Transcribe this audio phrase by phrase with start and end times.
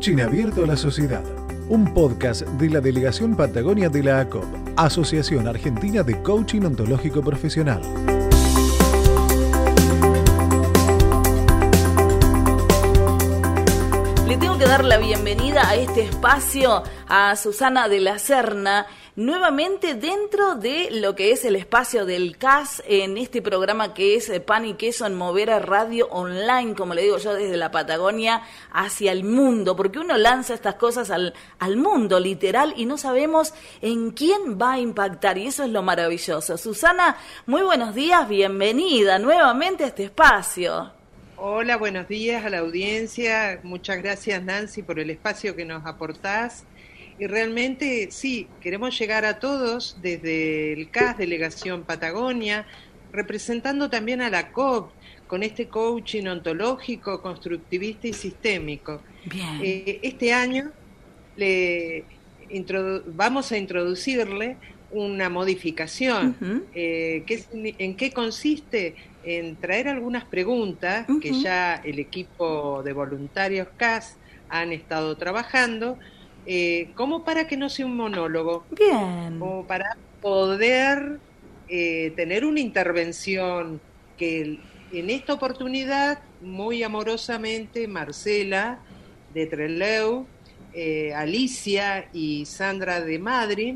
[0.00, 1.22] Coaching Abierto a la Sociedad,
[1.68, 7.82] un podcast de la Delegación Patagonia de la ACOP, Asociación Argentina de Coaching Ontológico Profesional.
[14.26, 18.86] Le tengo que dar la bienvenida a este espacio a Susana de la Serna,
[19.20, 24.30] nuevamente dentro de lo que es el espacio del CAS en este programa que es
[24.30, 28.40] eh, Pan y Queso en Movera Radio Online, como le digo yo, desde la Patagonia
[28.72, 33.52] hacia el mundo, porque uno lanza estas cosas al, al mundo literal y no sabemos
[33.82, 36.56] en quién va a impactar y eso es lo maravilloso.
[36.56, 40.92] Susana, muy buenos días, bienvenida nuevamente a este espacio.
[41.36, 43.60] Hola, buenos días a la audiencia.
[43.64, 46.64] Muchas gracias Nancy por el espacio que nos aportás.
[47.20, 52.66] Y realmente sí, queremos llegar a todos desde el CAS, Delegación Patagonia,
[53.12, 54.90] representando también a la COP,
[55.26, 59.02] con este coaching ontológico, constructivista y sistémico.
[59.62, 60.70] Eh, este año
[61.36, 62.04] le
[63.08, 64.56] vamos a introducirle
[64.90, 66.64] una modificación.
[66.74, 67.22] Eh,
[67.78, 68.96] ¿En qué consiste?
[69.22, 74.16] en traer algunas preguntas que ya el equipo de voluntarios CAS
[74.48, 75.98] han estado trabajando,
[76.46, 78.64] eh, como para que no sea un monólogo.
[78.70, 79.38] Bien.
[79.38, 81.18] Como para poder
[81.68, 83.80] eh, tener una intervención
[84.16, 84.58] que
[84.92, 88.80] en esta oportunidad, muy amorosamente, Marcela
[89.32, 90.26] de Trelew,
[90.72, 93.74] eh, Alicia y Sandra de Madrid,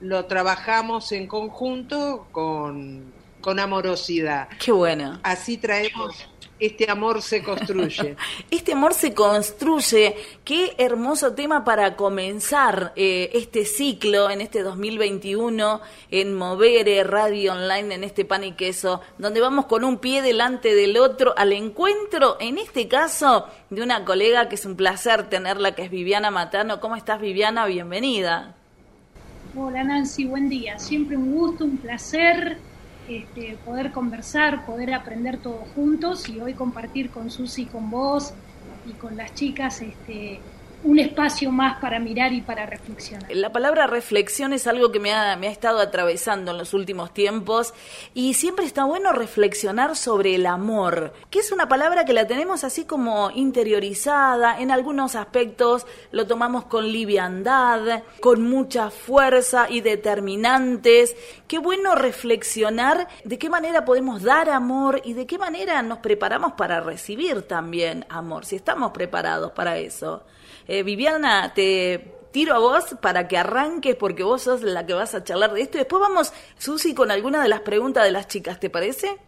[0.00, 3.12] lo trabajamos en conjunto con
[3.44, 4.48] con amorosidad.
[4.58, 5.20] Qué bueno.
[5.22, 6.26] Así traemos
[6.60, 8.16] este amor se construye.
[8.50, 10.16] este amor se construye.
[10.44, 15.80] Qué hermoso tema para comenzar eh, este ciclo en este 2021
[16.10, 20.74] en Movere Radio Online, en este pan y queso, donde vamos con un pie delante
[20.74, 25.74] del otro al encuentro, en este caso, de una colega que es un placer tenerla,
[25.74, 26.80] que es Viviana Matano.
[26.80, 27.66] ¿Cómo estás, Viviana?
[27.66, 28.54] Bienvenida.
[29.56, 30.24] Hola, Nancy.
[30.24, 30.78] Buen día.
[30.78, 32.58] Siempre un gusto, un placer
[33.08, 38.34] este, poder conversar, poder aprender todos juntos y hoy compartir con Susi, con vos
[38.86, 40.40] y con las chicas este,
[40.84, 43.34] un espacio más para mirar y para reflexionar.
[43.34, 47.12] La palabra reflexión es algo que me ha, me ha estado atravesando en los últimos
[47.12, 47.72] tiempos
[48.12, 52.64] y siempre está bueno reflexionar sobre el amor, que es una palabra que la tenemos
[52.64, 61.16] así como interiorizada, en algunos aspectos lo tomamos con liviandad, con mucha fuerza y determinantes.
[61.48, 66.52] Qué bueno reflexionar de qué manera podemos dar amor y de qué manera nos preparamos
[66.52, 70.22] para recibir también amor, si estamos preparados para eso.
[70.66, 75.14] Eh, Viviana, te tiro a vos para que arranques porque vos sos la que vas
[75.14, 75.76] a charlar de esto.
[75.76, 79.18] Y después vamos, Susi, con alguna de las preguntas de las chicas, ¿te parece?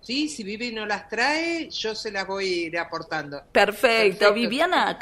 [0.00, 3.42] Sí, si Vivi no las trae, yo se las voy a ir aportando.
[3.52, 4.32] Perfecto.
[4.32, 4.98] Viviana,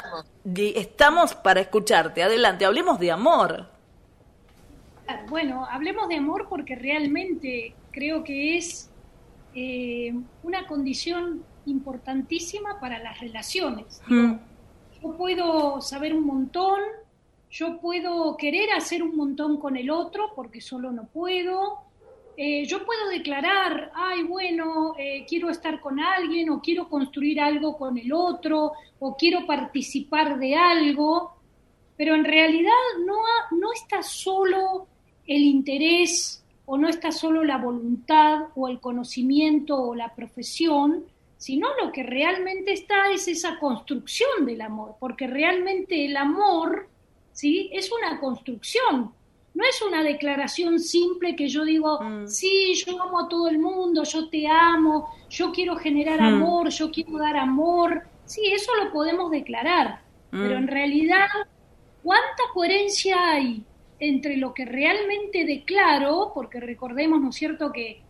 [0.55, 2.23] estamos para escucharte.
[2.23, 3.69] Adelante, hablemos de amor.
[5.29, 8.89] Bueno, hablemos de amor porque realmente creo que es
[9.55, 10.13] eh,
[10.43, 14.01] una condición importantísima para las relaciones.
[14.07, 14.35] Hmm
[15.07, 16.79] yo puedo saber un montón,
[17.49, 21.79] yo puedo querer hacer un montón con el otro porque solo no puedo.
[22.35, 27.77] Eh, yo puedo declarar, ay, bueno, eh, quiero estar con alguien o quiero construir algo
[27.77, 31.31] con el otro o quiero participar de algo,
[31.95, 32.73] pero en realidad
[33.05, 33.15] no,
[33.57, 34.87] no está solo
[35.25, 41.05] el interés o no está solo la voluntad o el conocimiento o la profesión,
[41.37, 46.89] sino lo que realmente está es esa construcción del amor, porque realmente el amor,
[47.31, 47.69] ¿sí?
[47.71, 49.13] Es una construcción,
[49.53, 52.27] no es una declaración simple que yo digo, mm.
[52.27, 56.25] sí, yo amo a todo el mundo, yo te amo, yo quiero generar mm.
[56.25, 60.41] amor, yo quiero dar amor, sí, eso lo podemos declarar, mm.
[60.41, 61.27] pero en realidad,
[62.01, 63.63] ¿cuánta coherencia hay
[63.99, 68.01] entre lo que realmente declaro, porque recordemos, ¿no es cierto?, que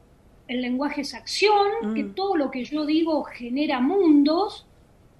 [0.47, 2.15] el lenguaje es acción, que mm.
[2.15, 4.65] todo lo que yo digo genera mundos,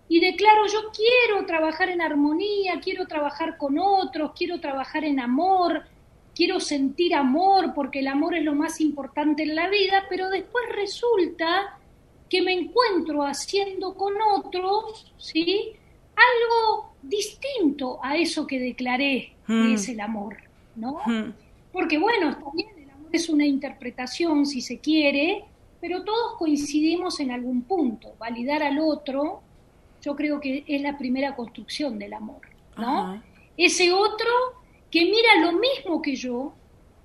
[0.10, 5.84] y declaro yo quiero trabajar en armonía, quiero trabajar con otros, quiero trabajar en amor,
[6.34, 10.64] quiero sentir amor porque el amor es lo más importante en la vida, pero después
[10.72, 11.78] resulta
[12.30, 15.74] que me encuentro haciendo con otros, ¿sí?
[16.16, 19.74] Algo distinto a eso que declaré que mm.
[19.74, 20.38] es el amor,
[20.76, 21.02] ¿no?
[21.06, 21.34] Mm.
[21.72, 22.70] Porque bueno, también
[23.14, 25.46] es una interpretación, si se quiere,
[25.80, 28.16] pero todos coincidimos en algún punto.
[28.20, 29.42] Validar al otro,
[30.02, 32.42] yo creo que es la primera construcción del amor,
[32.78, 33.24] ¿no?
[33.56, 34.30] Ese otro
[34.92, 36.54] que mira lo mismo que yo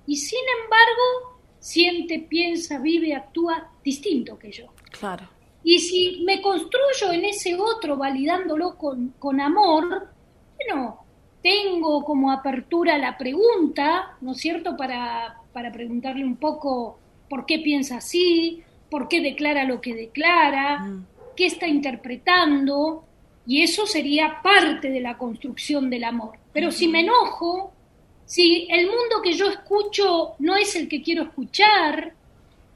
[0.05, 4.65] y sin embargo siente, piensa, vive, actúa distinto que yo.
[4.91, 5.29] Claro.
[5.63, 10.09] Y si me construyo en ese otro validándolo con, con amor,
[10.57, 10.99] bueno,
[11.41, 17.59] tengo como apertura la pregunta, ¿no es cierto?, para, para preguntarle un poco por qué
[17.59, 21.05] piensa así, por qué declara lo que declara, mm.
[21.35, 23.05] qué está interpretando,
[23.45, 26.37] y eso sería parte de la construcción del amor.
[26.53, 27.73] Pero si me enojo,
[28.25, 32.13] si el mundo que yo escucho no es el que quiero escuchar,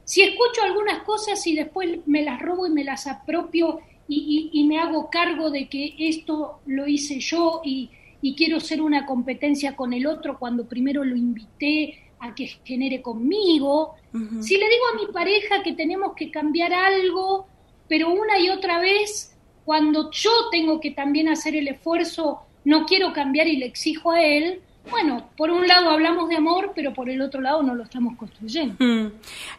[0.04, 4.80] si escucho algunas cosas y después me las robo y me las apropio y, me
[4.80, 7.90] hago cargo de que esto lo hice yo y,
[8.36, 13.96] quiero ser una competencia con el otro cuando primero lo invité a que genere conmigo,
[14.42, 17.48] si le digo a mi pareja que tenemos que cambiar algo,
[17.88, 19.36] pero una y otra vez,
[19.66, 24.24] cuando yo tengo que también hacer el esfuerzo, no quiero cambiar y le exijo a
[24.24, 27.84] él, bueno, por un lado hablamos de amor, pero por el otro lado no lo
[27.84, 28.76] estamos construyendo.
[28.80, 29.12] Mm.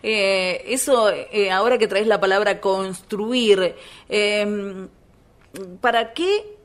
[0.02, 3.74] Eh, eso, eh, ahora que traes la palabra construir,
[4.08, 4.88] em,
[5.80, 6.57] ¿para qué,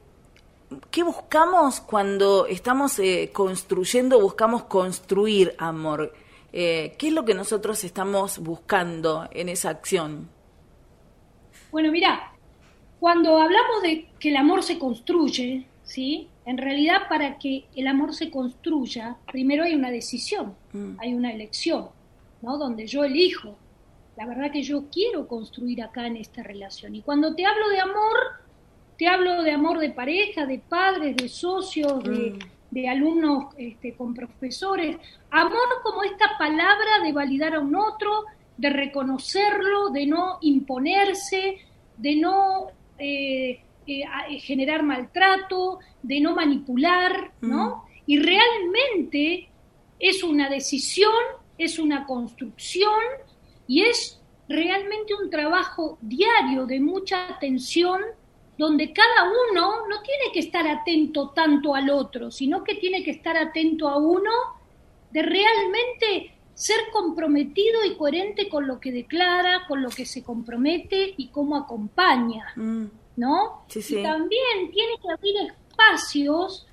[0.92, 6.14] qué buscamos cuando estamos eh, construyendo, buscamos construir amor?
[6.52, 10.30] ¿Qué es lo que nosotros estamos buscando en esa acción?
[11.72, 12.32] Bueno, mira,
[13.00, 16.30] cuando hablamos de que el amor se construye, ¿sí?
[16.46, 21.00] En realidad, para que el amor se construya, primero hay una decisión, mm.
[21.00, 21.90] hay una elección,
[22.42, 22.58] ¿no?
[22.58, 23.58] Donde yo elijo.
[24.16, 26.96] La verdad que yo quiero construir acá en esta relación.
[26.96, 28.18] Y cuando te hablo de amor,
[28.98, 32.40] te hablo de amor de pareja, de padres, de socios, de,
[32.72, 32.90] mm.
[32.90, 34.98] alumnos este, con profesores.
[35.32, 38.26] Amor como esta palabra de validar a un otro,
[38.58, 41.58] de reconocerlo, de no imponerse,
[41.98, 42.68] de no
[42.98, 47.86] eh, eh, eh, generar maltrato, de no manipular, ¿no?
[48.06, 49.50] Y realmente
[50.00, 51.14] es una decisión,
[51.58, 53.02] es una construcción
[53.68, 58.02] y es realmente un trabajo diario de mucha atención
[58.58, 63.12] donde cada uno no tiene que estar atento tanto al otro, sino que tiene que
[63.12, 64.32] estar atento a uno
[65.12, 71.16] de realmente ser comprometido y coherente con lo que declara, con lo que se compromete
[71.18, 72.54] y cómo acompaña.
[72.56, 72.86] Mm.
[73.16, 73.66] ¿no?
[73.74, 76.68] Y también tiene que abrir espacios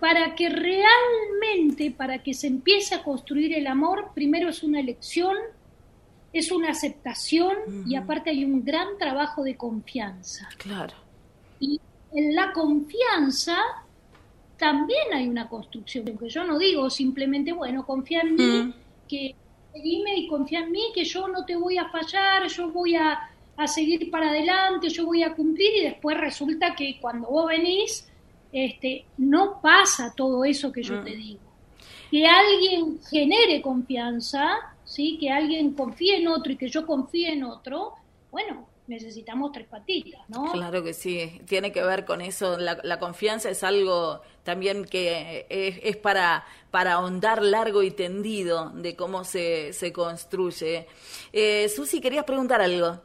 [0.00, 5.36] para que realmente, para que se empiece a construir el amor, primero es una elección,
[6.32, 10.48] es una aceptación y aparte hay un gran trabajo de confianza.
[10.58, 10.94] Claro.
[11.64, 11.80] Y
[12.12, 13.56] en la confianza
[14.58, 18.74] también hay una construcción, que yo no digo simplemente, bueno, confía en mí,
[19.08, 19.34] que
[19.74, 23.30] dime y confía en mí, que yo no te voy a fallar, yo voy a
[23.56, 28.08] a seguir para adelante, yo voy a cumplir y después resulta que cuando vos venís,
[28.52, 31.04] este, no pasa todo eso que yo mm.
[31.04, 31.40] te digo.
[32.10, 35.18] Que alguien genere confianza, ¿sí?
[35.18, 37.92] que alguien confíe en otro y que yo confíe en otro,
[38.30, 40.52] bueno, necesitamos tres patitas, ¿no?
[40.52, 42.58] Claro que sí, tiene que ver con eso.
[42.58, 49.24] La, confianza es algo también que es, para, para ahondar largo y tendido de cómo
[49.24, 50.86] se, se construye.
[51.32, 53.00] Eh, Susi, querías preguntar algo.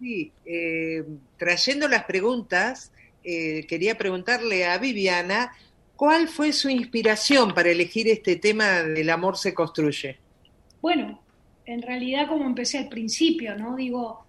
[0.00, 1.04] Sí, eh,
[1.36, 2.92] trayendo las preguntas,
[3.22, 5.52] eh, quería preguntarle a Viviana,
[5.96, 10.18] ¿cuál fue su inspiración para elegir este tema del amor se construye?
[10.82, 11.22] Bueno,
[11.64, 13.76] en realidad como empecé al principio, ¿no?
[13.76, 14.23] Digo,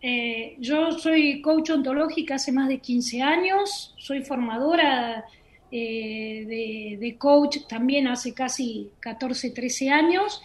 [0.00, 5.24] eh, yo soy coach ontológica hace más de 15 años, soy formadora
[5.70, 10.40] de, de, coach también hace casi 14, 13 años,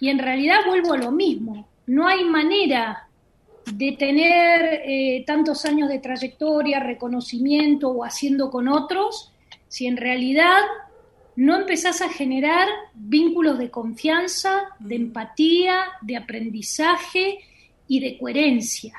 [0.00, 1.68] y en realidad vuelvo a lo mismo.
[1.86, 3.08] No hay manera
[3.70, 9.32] de tener eh, tantos años de trayectoria, reconocimiento o haciendo con otros,
[9.68, 10.60] si en realidad
[11.36, 17.38] no empezás a generar vínculos de confianza, de empatía, de aprendizaje
[17.92, 18.94] y de coherencia.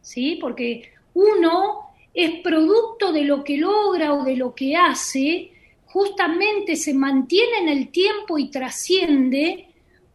[0.00, 0.38] ¿Sí?
[0.40, 5.50] Porque uno es producto de lo que logra o de lo que hace,
[5.86, 9.66] justamente se mantiene en el tiempo y trasciende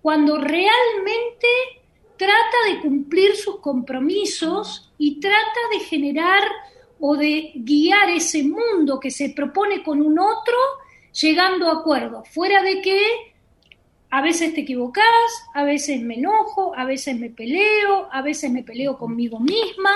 [0.02, 1.48] cuando realmente
[2.16, 6.44] trata de cumplir sus compromisos y trata de generar
[7.02, 10.58] o de guiar ese mundo que se propone con un otro
[11.12, 13.02] llegando a acuerdos, fuera de que
[14.10, 15.04] a veces te equivocas,
[15.54, 19.92] a veces me enojo, a veces me peleo, a veces me peleo conmigo misma,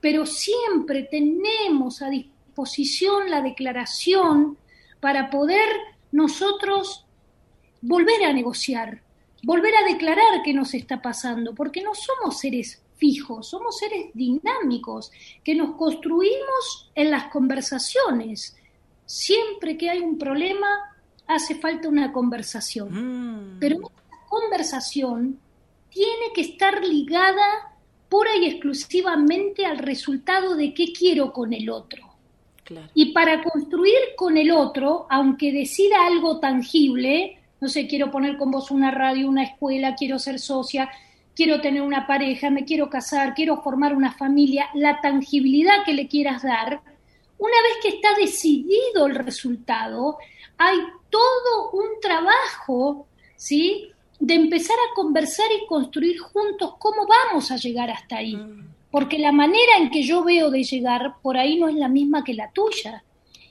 [0.00, 4.56] pero siempre tenemos a disposición la declaración
[5.00, 5.68] para poder
[6.12, 7.04] nosotros
[7.80, 9.02] volver a negociar,
[9.42, 15.10] volver a declarar qué nos está pasando, porque no somos seres fijos, somos seres dinámicos,
[15.44, 18.56] que nos construimos en las conversaciones.
[19.06, 20.68] Siempre que hay un problema,
[21.28, 22.88] hace falta una conversación.
[22.90, 23.58] Mm.
[23.60, 25.38] Pero esa conversación
[25.90, 27.74] tiene que estar ligada
[28.08, 32.08] pura y exclusivamente al resultado de qué quiero con el otro.
[32.94, 38.50] Y para construir con el otro, aunque decida algo tangible, no sé, quiero poner con
[38.50, 40.90] vos una radio, una escuela, quiero ser socia,
[41.34, 46.08] quiero tener una pareja, me quiero casar, quiero formar una familia, la tangibilidad que le
[46.08, 46.82] quieras dar,
[47.38, 50.18] una vez que está decidido el resultado,
[50.58, 50.76] hay
[51.10, 53.90] todo un trabajo, ¿sí?
[54.18, 58.36] De empezar a conversar y construir juntos cómo vamos a llegar hasta ahí.
[58.36, 58.68] Mm.
[58.90, 62.24] Porque la manera en que yo veo de llegar por ahí no es la misma
[62.24, 63.04] que la tuya.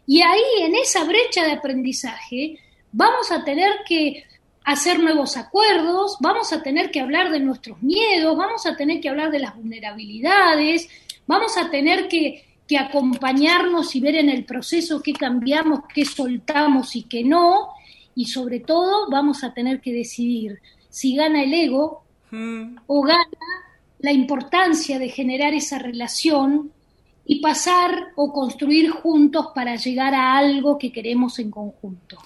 [0.05, 2.57] Y ahí, en esa brecha de aprendizaje,
[2.91, 4.23] vamos a tener que
[4.63, 9.07] hacer nuevos acuerdos, vamos a tener que hablar de nuestros miedos, vamos a tener que
[9.07, 10.89] hablar de las vulnerabilidades,
[11.25, 16.95] vamos a tener que, que acompañarnos y ver en el proceso qué cambiamos, qué soltamos
[16.95, 17.69] y qué no,
[18.13, 20.59] y sobre todo vamos a tener que decidir
[20.89, 22.77] si gana el ego mm.
[22.87, 23.25] o gana
[23.99, 26.71] la importancia de generar esa relación
[27.25, 32.17] y pasar o construir juntos para llegar a algo que queremos en conjunto.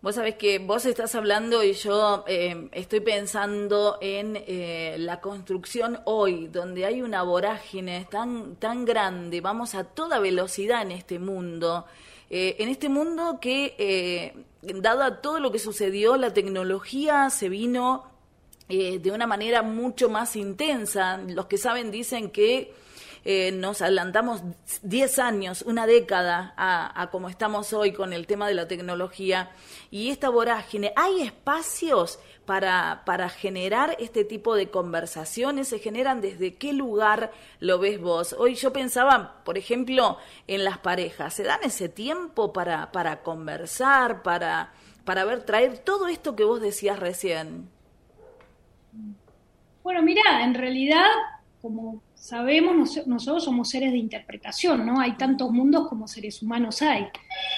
[0.00, 5.98] Vos sabés que vos estás hablando y yo eh, estoy pensando en eh, la construcción
[6.04, 11.84] hoy, donde hay una vorágine tan, tan grande, vamos a toda velocidad en este mundo,
[12.30, 18.04] eh, en este mundo que, dada todo lo que sucedió, la tecnología se vino
[18.68, 21.16] de una manera mucho más intensa.
[21.16, 22.72] Los que saben dicen que
[23.24, 24.42] eh, nos adelantamos
[24.82, 29.50] 10 años, una década a, a como estamos hoy con el tema de la tecnología
[29.90, 30.92] y esta vorágine.
[30.96, 35.68] ¿Hay espacios para, para generar este tipo de conversaciones?
[35.68, 38.34] ¿Se generan desde qué lugar lo ves vos?
[38.38, 41.34] Hoy yo pensaba, por ejemplo, en las parejas.
[41.34, 44.72] ¿Se dan ese tiempo para, para conversar, para,
[45.04, 47.68] para ver, traer todo esto que vos decías recién?
[49.82, 51.06] Bueno, mira, en realidad,
[51.60, 55.00] como sabemos, nosotros somos seres de interpretación, ¿no?
[55.00, 57.06] Hay tantos mundos como seres humanos hay.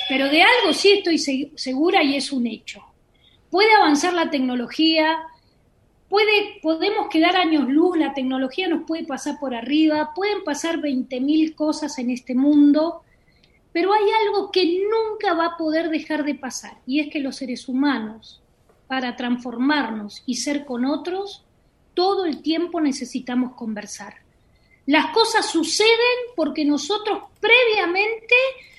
[0.08, 1.18] Pero de algo sí estoy
[1.56, 2.80] segura y es un hecho.
[3.50, 5.18] Puede avanzar la tecnología,
[6.08, 11.56] puede, podemos quedar años luz, la tecnología nos puede pasar por arriba, pueden pasar 20.000
[11.56, 13.02] cosas en este mundo,
[13.72, 17.34] pero hay algo que nunca va a poder dejar de pasar, y es que los
[17.34, 18.40] seres humanos,
[18.86, 21.44] para transformarnos y ser con otros,
[21.94, 24.29] todo el tiempo necesitamos conversar.
[24.86, 28.34] Las cosas suceden porque nosotros previamente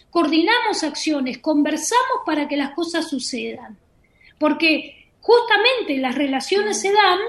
[0.09, 3.77] coordinamos acciones, conversamos para que las cosas sucedan.
[4.37, 7.19] Porque justamente las relaciones se dan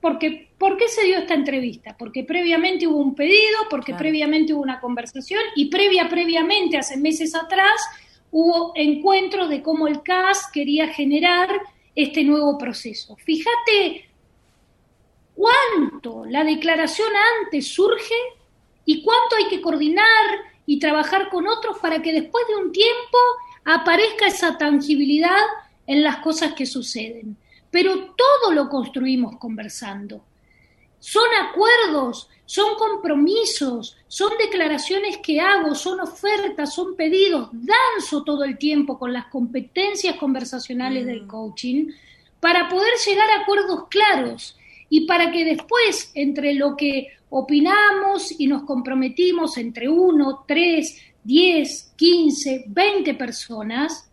[0.00, 1.96] porque ¿por qué se dio esta entrevista?
[1.98, 7.34] Porque previamente hubo un pedido, porque previamente hubo una conversación y previa previamente hace meses
[7.34, 7.80] atrás
[8.30, 11.48] hubo encuentros de cómo el CAS quería generar
[11.94, 13.16] este nuevo proceso.
[13.16, 14.08] Fíjate
[15.36, 17.08] cuánto la declaración
[17.42, 18.14] antes surge
[18.84, 20.26] y cuánto hay que coordinar
[20.64, 23.18] y trabajar con otros para que después de un tiempo
[23.64, 25.44] aparezca esa tangibilidad
[25.86, 27.36] en las cosas que suceden.
[27.70, 30.24] Pero todo lo construimos conversando.
[30.98, 38.56] Son acuerdos, son compromisos, son declaraciones que hago, son ofertas, son pedidos, danzo todo el
[38.56, 41.28] tiempo con las competencias conversacionales del mm.
[41.28, 41.92] coaching
[42.40, 44.56] para poder llegar a acuerdos claros
[44.88, 51.92] y para que después, entre lo que opinamos y nos comprometimos entre uno, tres, diez,
[51.96, 54.08] quince, veinte personas,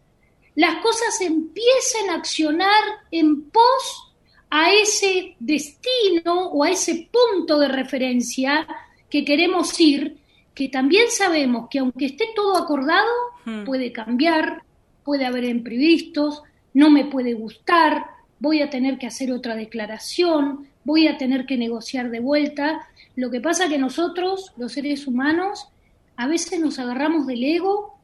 [0.55, 4.13] las cosas empiecen a accionar en pos
[4.49, 8.67] a ese destino o a ese punto de referencia
[9.09, 10.17] que queremos ir,
[10.53, 13.09] que también sabemos que aunque esté todo acordado,
[13.45, 13.63] hmm.
[13.63, 14.63] puede cambiar,
[15.03, 18.12] puede haber imprevistos, no me puede gustar,
[18.43, 22.85] voy a tener que hacer otra declaración, voy a tener que negociar de vuelta.
[23.15, 25.69] Lo que pasa que nosotros, los seres humanos,
[26.17, 27.97] a veces nos agarramos del ego,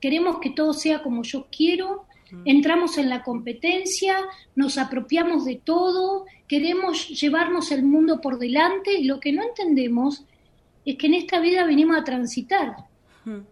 [0.00, 2.04] queremos que todo sea como yo quiero,
[2.44, 4.16] entramos en la competencia,
[4.54, 10.22] nos apropiamos de todo, queremos llevarnos el mundo por delante y lo que no entendemos
[10.84, 12.76] es que en esta vida venimos a transitar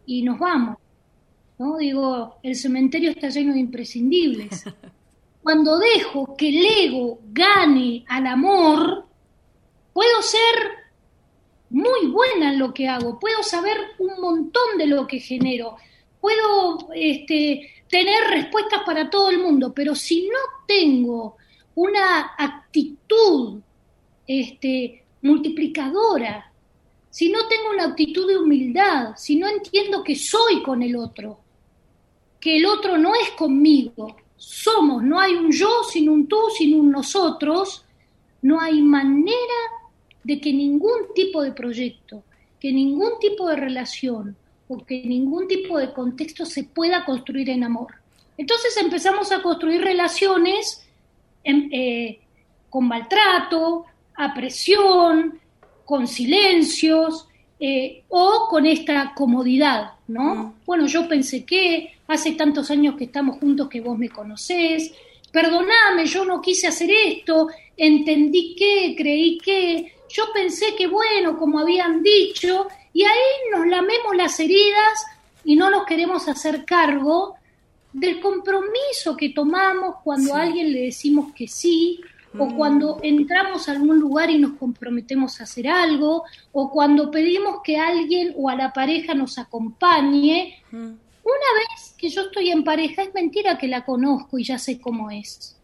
[0.06, 0.76] y nos vamos.
[1.58, 1.78] ¿no?
[1.78, 4.64] Digo, el cementerio está lleno de imprescindibles.
[5.48, 9.06] cuando dejo que el ego gane al amor,
[9.94, 10.40] puedo ser
[11.70, 15.76] muy buena en lo que hago, puedo saber un montón de lo que genero,
[16.20, 20.36] puedo este, tener respuestas para todo el mundo, pero si no
[20.66, 21.38] tengo
[21.76, 23.62] una actitud
[24.26, 26.52] este, multiplicadora,
[27.08, 31.40] si no tengo una actitud de humildad, si no entiendo que soy con el otro,
[32.38, 36.78] que el otro no es conmigo, somos, no hay un yo sin un tú, sin
[36.78, 37.84] un nosotros,
[38.40, 39.60] no hay manera
[40.22, 42.22] de que ningún tipo de proyecto,
[42.60, 44.36] que ningún tipo de relación
[44.68, 47.94] o que ningún tipo de contexto se pueda construir en amor.
[48.36, 50.86] Entonces empezamos a construir relaciones
[51.44, 52.20] eh,
[52.70, 55.40] con maltrato, apresión,
[55.84, 57.27] con silencios
[57.60, 60.34] eh, o con esta comodidad, ¿no?
[60.34, 60.52] Mm.
[60.64, 64.92] Bueno, yo pensé que hace tantos años que estamos juntos que vos me conocés,
[65.32, 71.58] perdoname, yo no quise hacer esto, entendí que, creí que, yo pensé que bueno, como
[71.58, 75.04] habían dicho, y ahí nos lamemos las heridas
[75.44, 77.34] y no nos queremos hacer cargo
[77.92, 82.00] del compromiso que tomamos cuando a alguien le decimos que sí,
[82.38, 87.60] o cuando entramos a algún lugar y nos comprometemos a hacer algo, o cuando pedimos
[87.62, 90.62] que alguien o a la pareja nos acompañe.
[90.70, 94.80] Una vez que yo estoy en pareja, es mentira que la conozco y ya sé
[94.80, 95.56] cómo es.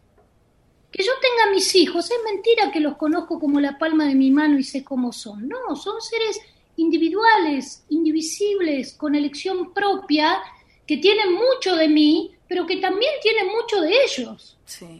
[0.91, 4.31] Que yo tenga mis hijos, es mentira que los conozco como la palma de mi
[4.31, 5.47] mano y sé cómo son.
[5.47, 6.39] No, son seres
[6.77, 10.37] individuales, indivisibles, con elección propia,
[10.85, 14.57] que tienen mucho de mí, pero que también tienen mucho de ellos.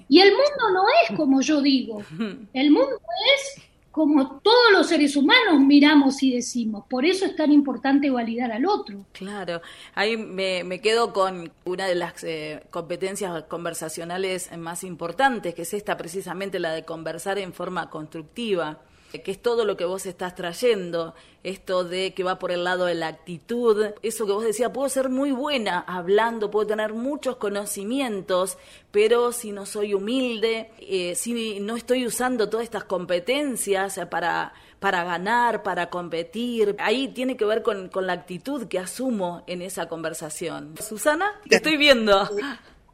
[0.09, 2.03] Y el mundo no es como yo digo,
[2.53, 2.99] el mundo
[3.37, 6.83] es como todos los seres humanos miramos y decimos.
[6.89, 9.05] Por eso es tan importante validar al otro.
[9.13, 9.61] Claro,
[9.93, 15.95] ahí me, quedo con una de las eh, competencias conversacionales más importantes, que es esta
[15.95, 18.81] precisamente la de conversar en forma constructiva
[19.21, 22.85] que es todo lo que vos estás trayendo, esto de que va por el lado
[22.85, 27.35] de la actitud, eso que vos decías, puedo ser muy buena hablando, puedo tener muchos
[27.35, 28.57] conocimientos,
[28.91, 35.03] pero si no soy humilde, eh, si no estoy usando todas estas competencias para, para
[35.03, 40.75] ganar, para competir, ahí tiene que ver con, la actitud que asumo en esa conversación.
[40.81, 42.29] Susana, te estoy viendo.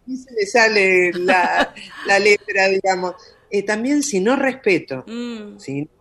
[0.08, 1.74] Y se le sale la,
[2.20, 3.16] letra, digamos.
[3.50, 5.60] Eh, también si no respeto, mm.
[5.60, 6.01] si no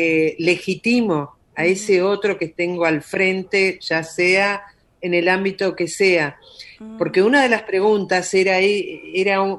[0.00, 4.62] eh, legitimo a ese otro que tengo al frente, ya sea
[5.00, 6.38] en el ámbito que sea.
[6.96, 9.58] Porque una de las preguntas era, era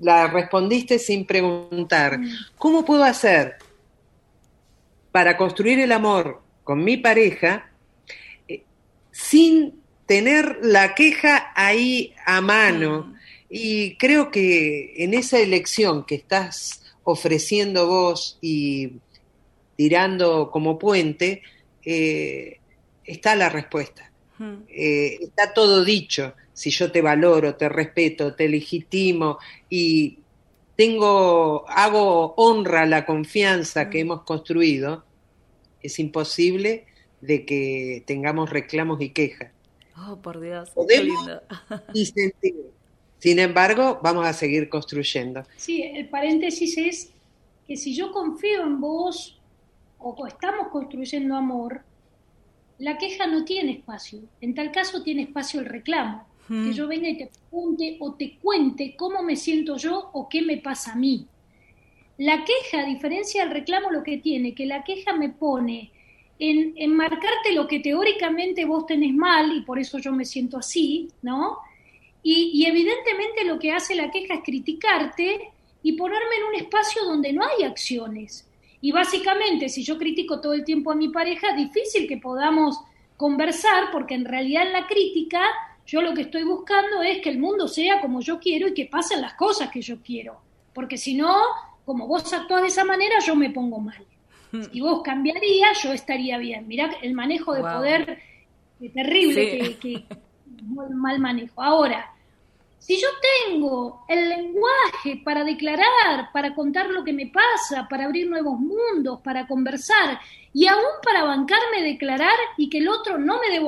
[0.00, 2.18] la respondiste sin preguntar,
[2.58, 3.58] ¿cómo puedo hacer
[5.12, 7.70] para construir el amor con mi pareja
[8.48, 8.64] eh,
[9.12, 13.14] sin tener la queja ahí a mano?
[13.48, 18.94] Y creo que en esa elección que estás ofreciendo vos y
[19.76, 21.42] tirando como puente,
[21.84, 22.58] eh,
[23.04, 24.10] está la respuesta.
[24.68, 26.34] Eh, está todo dicho.
[26.52, 30.18] Si yo te valoro, te respeto, te legitimo y
[30.76, 35.04] tengo, hago honra a la confianza que hemos construido,
[35.82, 36.86] es imposible
[37.20, 39.52] de que tengamos reclamos y quejas.
[39.96, 40.70] Oh, por Dios.
[40.70, 41.30] Podemos
[41.94, 42.54] y sentir.
[43.18, 45.42] Sin embargo, vamos a seguir construyendo.
[45.56, 47.10] Sí, el paréntesis es
[47.66, 49.35] que si yo confío en vos,
[50.10, 51.82] o estamos construyendo amor,
[52.78, 54.20] la queja no tiene espacio.
[54.40, 56.26] En tal caso tiene espacio el reclamo.
[56.48, 60.42] Que yo venga y te pregunte o te cuente cómo me siento yo o qué
[60.42, 61.26] me pasa a mí.
[62.18, 65.90] La queja, a diferencia del reclamo, lo que tiene, que la queja me pone
[66.38, 70.58] en, en marcarte lo que teóricamente vos tenés mal y por eso yo me siento
[70.58, 71.58] así, ¿no?
[72.22, 75.50] Y, y evidentemente lo que hace la queja es criticarte
[75.82, 78.48] y ponerme en un espacio donde no hay acciones.
[78.86, 82.78] Y básicamente, si yo critico todo el tiempo a mi pareja, es difícil que podamos
[83.16, 85.42] conversar, porque en realidad en la crítica
[85.84, 88.86] yo lo que estoy buscando es que el mundo sea como yo quiero y que
[88.86, 90.40] pasen las cosas que yo quiero.
[90.72, 91.36] Porque si no,
[91.84, 94.06] como vos actuás de esa manera, yo me pongo mal.
[94.70, 96.68] Si vos cambiarías, yo estaría bien.
[96.68, 98.22] Mirá el manejo de poder
[98.94, 100.04] terrible que, que
[100.94, 101.60] mal manejo.
[101.60, 102.14] Ahora,
[102.86, 103.08] si yo
[103.48, 109.20] tengo el lenguaje para declarar, para contar lo que me pasa, para abrir nuevos mundos,
[109.24, 110.20] para conversar
[110.52, 113.58] y aún para bancarme declarar y que el otro no me dé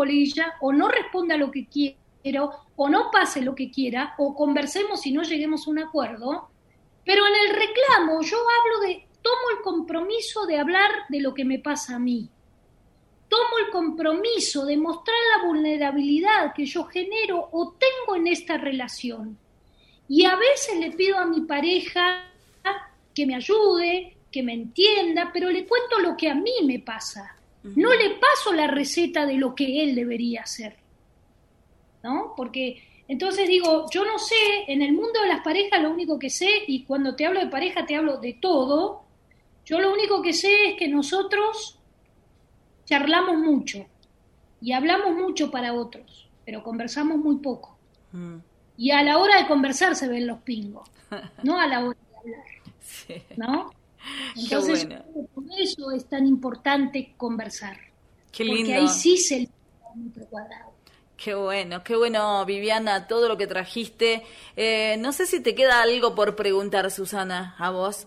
[0.61, 5.11] o no responda lo que quiero o no pase lo que quiera o conversemos y
[5.11, 6.51] no lleguemos a un acuerdo,
[7.05, 11.45] pero en el reclamo yo hablo de, tomo el compromiso de hablar de lo que
[11.45, 12.31] me pasa a mí
[13.29, 19.39] tomo el compromiso de mostrar la vulnerabilidad que yo genero o tengo en esta relación.
[20.09, 22.25] Y a veces le pido a mi pareja
[23.15, 27.35] que me ayude, que me entienda, pero le cuento lo que a mí me pasa.
[27.63, 30.77] No le paso la receta de lo que él debería hacer.
[32.03, 32.33] ¿No?
[32.37, 34.35] Porque entonces digo, yo no sé,
[34.69, 37.47] en el mundo de las parejas lo único que sé, y cuando te hablo de
[37.47, 39.03] pareja te hablo de todo,
[39.65, 41.78] yo lo único que sé es que nosotros
[42.89, 43.87] charlamos mucho
[44.61, 47.77] y hablamos mucho para otros, pero conversamos muy poco.
[48.13, 48.37] Mm.
[48.79, 50.89] Y a la hora de conversar se ven los pingos,
[51.43, 53.27] no a la hora de hablar.
[53.37, 53.71] ¿No?
[54.37, 54.89] Entonces,
[55.35, 57.77] por eso es tan importante conversar.
[58.33, 58.61] Qué lindo.
[58.61, 59.49] Porque ahí sí se
[59.95, 60.73] metro cuadrado.
[61.17, 64.23] Qué bueno, qué bueno, Viviana, todo lo que trajiste.
[64.57, 68.07] Eh, no sé si te queda algo por preguntar, Susana, a vos.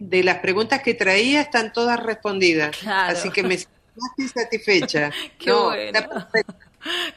[0.00, 2.76] De las preguntas que traía están todas respondidas.
[2.86, 5.12] Así que me estoy satisfecha.
[5.38, 6.00] qué bueno.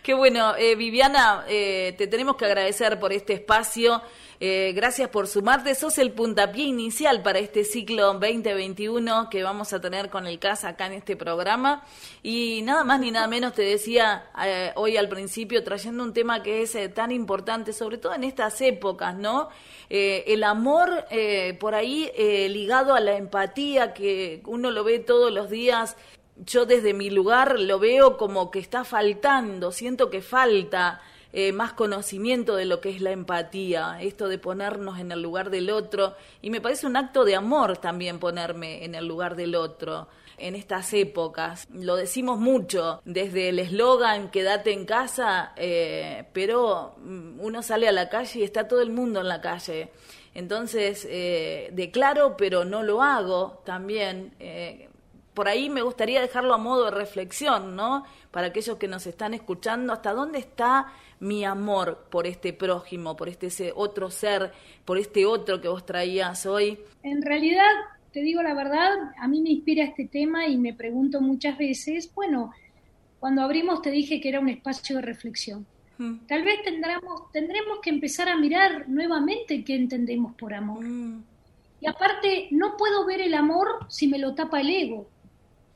[0.03, 4.01] Qué bueno, eh, Viviana, eh, te tenemos que agradecer por este espacio.
[4.39, 5.73] Eh, gracias por sumarte.
[5.75, 10.65] Sos el puntapié inicial para este ciclo 2021 que vamos a tener con el CAS
[10.65, 11.85] acá en este programa.
[12.21, 14.25] Y nada más ni nada menos te decía
[14.75, 19.15] hoy al principio, trayendo un tema que es tan importante, sobre todo en estas épocas,
[19.15, 19.47] ¿no?
[19.89, 21.05] el amor
[21.59, 22.11] por ahí
[22.49, 25.95] ligado a la empatía, que uno lo ve todos los días
[26.37, 31.73] yo desde mi lugar lo veo como que está faltando, siento que falta eh, más
[31.73, 36.15] conocimiento de lo que es la empatía, esto de ponernos en el lugar del otro,
[36.41, 40.55] y me parece un acto de amor también ponerme en el lugar del otro en
[40.55, 41.67] estas épocas.
[41.71, 47.91] Lo decimos mucho, desde el eslogan quédate en casa, eh, pero mm, uno sale a
[47.91, 49.89] la calle y está todo el mundo en la calle.
[50.35, 54.33] Entonces, eh, declaro, pero no lo hago también
[55.33, 58.05] por ahí me gustaría dejarlo a modo de reflexión, ¿no?
[58.31, 63.29] Para aquellos que nos están escuchando, ¿hasta dónde está mi amor por este prójimo, por
[63.29, 64.51] este otro ser,
[64.85, 66.77] por este otro que vos traías hoy?
[67.01, 67.71] En realidad,
[68.11, 72.13] te digo la verdad, a mí me inspira este tema y me pregunto muchas veces,
[72.13, 72.51] bueno,
[73.19, 75.65] cuando abrimos te dije que era un espacio de reflexión.
[75.97, 76.25] Mm.
[76.27, 80.83] Tal vez tendremos, tendremos que empezar a mirar nuevamente qué entendemos por amor.
[80.83, 81.23] Mm.
[81.81, 85.12] Y aparte, no puedo ver el amor si me lo tapa el ego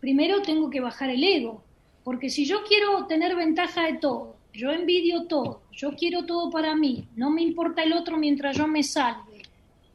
[0.08, 1.66] primero tengo que bajar el ego,
[2.06, 6.76] porque si yo quiero tener ventaja de todo, yo envidio todo, yo quiero todo para
[6.76, 9.42] mí, no me importa el otro mientras yo me salve,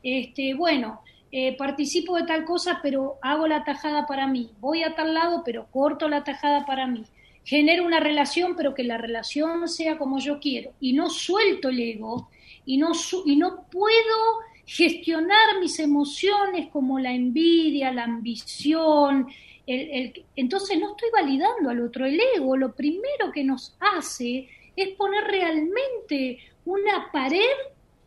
[0.03, 4.95] este, bueno, eh, participo de tal cosa, pero hago la tajada para mí, voy a
[4.95, 7.05] tal lado, pero corto la tajada para mí,
[7.43, 11.81] genero una relación, pero que la relación sea como yo quiero, y no suelto el
[11.81, 12.29] ego,
[12.67, 12.93] y no,
[13.25, 19.29] y no puedo gestionar mis emociones como la envidia, la ambición,
[19.67, 22.05] entonces no estoy validando al otro.
[22.05, 27.41] El ego lo primero que nos hace es poner realmente una pared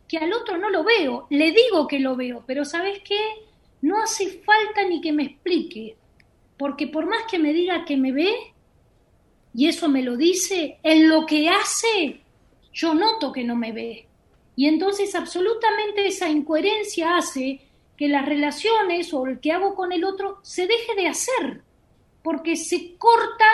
[0.08, 1.26] que al otro no lo veo.
[1.30, 3.20] Le digo que lo veo, pero ¿sabes qué?
[3.82, 5.96] No hace falta ni que me explique,
[6.56, 8.34] porque por más que me diga que me ve,
[9.54, 12.20] y eso me lo dice, en lo que hace,
[12.72, 14.06] yo noto que no me ve.
[14.54, 17.60] Y entonces absolutamente esa incoherencia hace
[17.96, 21.62] que las relaciones o el que hago con el otro se deje de hacer,
[22.22, 23.46] porque se corta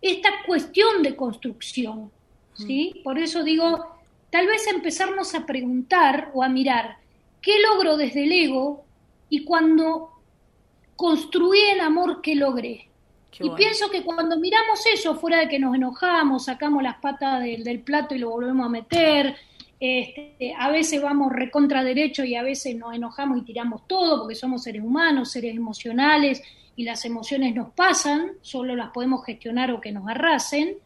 [0.00, 2.10] esta cuestión de construcción.
[2.54, 2.94] ¿sí?
[2.98, 3.02] Mm.
[3.02, 3.86] Por eso digo,
[4.30, 6.98] tal vez empezarnos a preguntar o a mirar
[7.40, 8.84] qué logro desde el ego
[9.28, 10.10] y cuando
[10.96, 12.84] construí el amor, ¿qué logré?
[13.40, 17.62] y pienso que cuando miramos eso, fuera de que nos enojamos, sacamos las patas del,
[17.62, 19.36] del plato y lo volvemos a meter,
[19.80, 24.34] este, a veces vamos recontra derecho y a veces nos enojamos y tiramos todo porque
[24.34, 26.42] somos seres humanos, seres emocionales
[26.74, 30.76] y las emociones nos pasan, solo las podemos gestionar o que nos arrasen.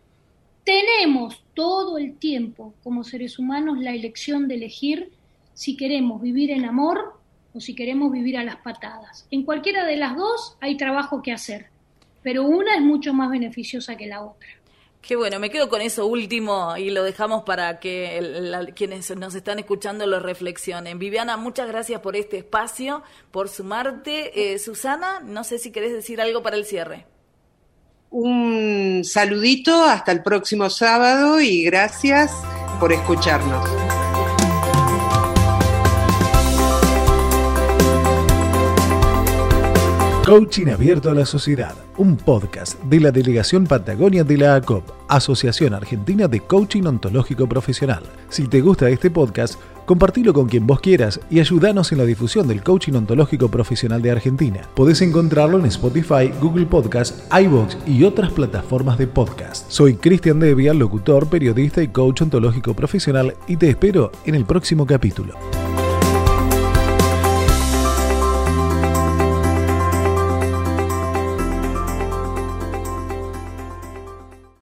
[0.65, 5.11] Tenemos todo el tiempo como seres humanos la elección de elegir
[5.55, 7.19] si queremos vivir en amor
[7.55, 9.27] o si queremos vivir a las patadas.
[9.31, 11.67] En cualquiera de las dos hay trabajo que hacer,
[12.23, 14.49] pero una es mucho más beneficiosa que la otra.
[15.03, 19.59] Qué bueno, me quedo con eso último y lo dejamos para que quienes nos están
[19.59, 21.01] escuchando lo reflexionen.
[21.01, 24.53] Viviana, muchas gracias por este espacio, por sumarte.
[24.53, 27.07] Eh, Susana, no sé si querés decir algo para el cierre.
[28.11, 32.31] Un saludito, hasta el próximo sábado y gracias
[32.79, 33.82] por escucharnos.
[40.33, 45.75] Coaching Abierto a la Sociedad, un podcast de la Delegación Patagonia de la ACOP, Asociación
[45.75, 48.03] Argentina de Coaching Ontológico Profesional.
[48.31, 52.49] Si te gusta este podcast, compartilo con quien vos quieras y ayúdanos en la difusión
[52.49, 54.63] del coaching ontológico profesional de Argentina.
[54.75, 59.71] Podés encontrarlo en Spotify, Google Podcast, iVoox y otras plataformas de podcast.
[59.71, 64.87] Soy Cristian Devia, locutor, periodista y coach ontológico profesional y te espero en el próximo
[64.87, 65.35] capítulo.